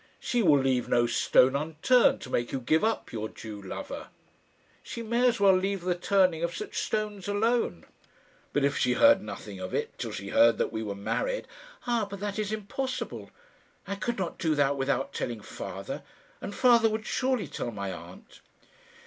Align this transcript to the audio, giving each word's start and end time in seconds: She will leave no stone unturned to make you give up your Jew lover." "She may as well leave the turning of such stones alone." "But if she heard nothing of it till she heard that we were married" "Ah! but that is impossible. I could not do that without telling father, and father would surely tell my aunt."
She 0.19 0.41
will 0.41 0.57
leave 0.57 0.89
no 0.89 1.05
stone 1.05 1.55
unturned 1.55 2.21
to 2.21 2.31
make 2.31 2.51
you 2.51 2.59
give 2.59 2.83
up 2.83 3.11
your 3.11 3.29
Jew 3.29 3.61
lover." 3.61 4.07
"She 4.81 5.03
may 5.03 5.27
as 5.27 5.39
well 5.39 5.55
leave 5.55 5.81
the 5.81 5.93
turning 5.93 6.41
of 6.43 6.55
such 6.57 6.79
stones 6.79 7.27
alone." 7.27 7.85
"But 8.51 8.65
if 8.65 8.75
she 8.75 8.93
heard 8.93 9.21
nothing 9.21 9.59
of 9.59 9.75
it 9.75 9.95
till 9.99 10.09
she 10.11 10.29
heard 10.29 10.57
that 10.57 10.71
we 10.73 10.81
were 10.81 10.95
married" 10.95 11.47
"Ah! 11.85 12.07
but 12.09 12.19
that 12.19 12.39
is 12.39 12.51
impossible. 12.51 13.29
I 13.85 13.93
could 13.93 14.17
not 14.17 14.39
do 14.39 14.55
that 14.55 14.75
without 14.75 15.13
telling 15.13 15.41
father, 15.41 16.01
and 16.41 16.55
father 16.55 16.89
would 16.89 17.05
surely 17.05 17.47
tell 17.47 17.69
my 17.69 17.93
aunt." 17.93 18.41